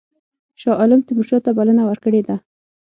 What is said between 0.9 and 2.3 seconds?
تیمورشاه ته بلنه ورکړې